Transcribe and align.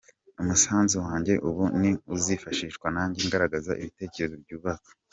Umusanzu 0.41 0.95
wanjye 1.05 1.33
ubu 1.47 1.63
ni 1.79 1.91
ukuzifashisha 1.97 2.87
nanjye 2.95 3.19
ngaragaza 3.27 3.71
ibitekerezo 3.81 4.35
byubaka. 4.43 4.89